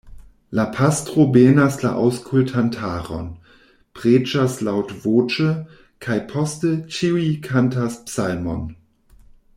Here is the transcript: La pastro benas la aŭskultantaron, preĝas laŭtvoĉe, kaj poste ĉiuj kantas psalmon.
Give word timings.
La 0.59 0.63
pastro 0.75 1.25
benas 1.33 1.75
la 1.83 1.91
aŭskultantaron, 2.05 3.27
preĝas 3.99 4.57
laŭtvoĉe, 4.69 5.53
kaj 6.07 6.19
poste 6.35 6.75
ĉiuj 6.97 7.27
kantas 7.51 8.03
psalmon. 8.09 8.67